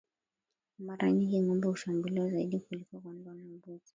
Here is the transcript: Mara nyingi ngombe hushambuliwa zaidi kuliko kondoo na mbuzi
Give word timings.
Mara 0.79 1.11
nyingi 1.11 1.39
ngombe 1.41 1.67
hushambuliwa 1.67 2.29
zaidi 2.29 2.59
kuliko 2.59 2.99
kondoo 2.99 3.33
na 3.33 3.43
mbuzi 3.45 3.89